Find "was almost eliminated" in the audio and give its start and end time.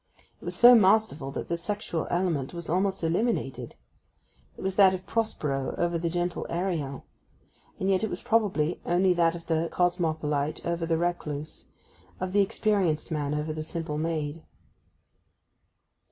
2.55-3.75